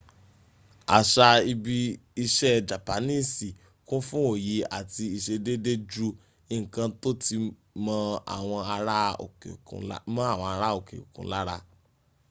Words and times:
aṣa 0.99 1.27
ibi 1.51 1.77
iṣẹ 2.23 2.53
japanisi 2.69 3.49
kun 3.87 4.01
fu 4.07 4.17
oye 4.31 4.55
ati 4.79 5.03
iṣedeede 5.17 5.73
ju 5.91 6.07
nkan 6.61 6.89
to 7.01 7.09
ti 7.23 7.35
mọ 7.85 7.95
awọn 8.35 8.61
ara 8.75 8.97
oke 10.77 10.97
okun 11.07 11.27
lar 11.31 11.47